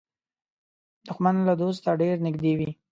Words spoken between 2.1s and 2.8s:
نږدې وي